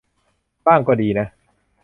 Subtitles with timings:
[0.65, 1.27] บ้างก็ดีนะ